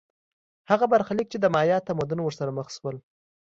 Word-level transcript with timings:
هغه 0.69 0.85
برخلیک 0.93 1.27
چې 1.31 1.37
د 1.39 1.45
مایا 1.53 1.77
تمدن 1.87 2.19
ورسره 2.21 2.51
مخ 2.57 2.67
شول 2.75 2.95